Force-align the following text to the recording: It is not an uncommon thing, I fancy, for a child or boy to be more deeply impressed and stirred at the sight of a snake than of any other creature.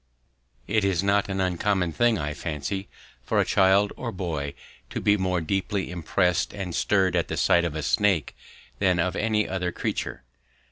It 0.65 0.83
is 0.83 1.03
not 1.03 1.29
an 1.29 1.39
uncommon 1.39 1.91
thing, 1.93 2.17
I 2.17 2.33
fancy, 2.33 2.89
for 3.23 3.39
a 3.39 3.45
child 3.45 3.93
or 3.95 4.11
boy 4.11 4.55
to 4.89 4.99
be 4.99 5.15
more 5.15 5.41
deeply 5.41 5.91
impressed 5.91 6.55
and 6.55 6.73
stirred 6.73 7.15
at 7.15 7.27
the 7.27 7.37
sight 7.37 7.65
of 7.65 7.75
a 7.75 7.83
snake 7.83 8.35
than 8.79 8.97
of 8.97 9.15
any 9.15 9.47
other 9.47 9.71
creature. 9.71 10.23